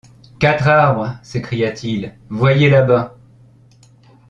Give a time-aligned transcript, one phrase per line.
[0.39, 1.19] Quatre arbres!
[1.21, 3.15] s’écria-t-il; voyez, là-bas!